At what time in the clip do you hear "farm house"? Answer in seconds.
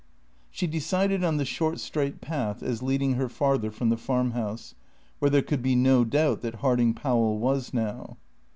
3.97-4.73